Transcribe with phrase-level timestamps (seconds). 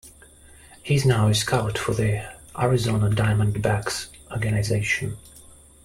[0.81, 2.25] He is now a scout for the
[2.59, 5.15] Arizona Diamondbacks organization.